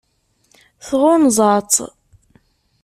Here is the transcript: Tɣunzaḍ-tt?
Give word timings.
Tɣunzaḍ-tt? 0.87 1.75